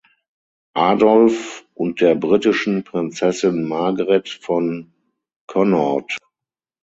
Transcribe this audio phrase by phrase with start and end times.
[0.75, 4.91] Adolf und der britischen Prinzessin Margaret von
[5.45, 6.17] Connaught.